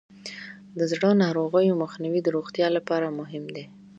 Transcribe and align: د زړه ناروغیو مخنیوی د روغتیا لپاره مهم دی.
د 0.77 0.79
زړه 0.91 1.09
ناروغیو 1.23 1.79
مخنیوی 1.83 2.21
د 2.23 2.27
روغتیا 2.37 2.67
لپاره 2.77 3.15
مهم 3.19 3.45
دی. 3.55 3.65